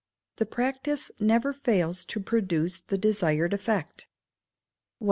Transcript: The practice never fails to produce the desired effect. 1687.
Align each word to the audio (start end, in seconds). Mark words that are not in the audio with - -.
The 0.37 0.47
practice 0.47 1.11
never 1.19 1.53
fails 1.53 2.05
to 2.05 2.19
produce 2.19 2.79
the 2.79 2.97
desired 2.97 3.53
effect. 3.53 4.07
1687. 4.09 4.09